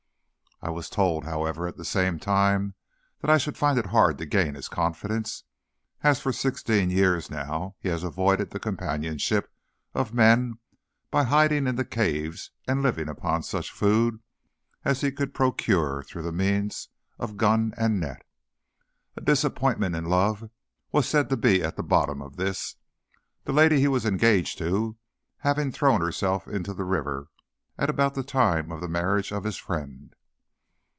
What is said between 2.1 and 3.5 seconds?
time, that I